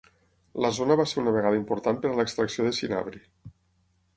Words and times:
La 0.65 0.69
zona 0.77 0.95
va 1.01 1.05
ser 1.11 1.19
una 1.23 1.33
vegada 1.35 1.59
important 1.59 1.99
per 2.07 2.09
a 2.13 2.17
l'extracció 2.21 2.67
de 2.69 2.73
cinabri. 2.79 3.23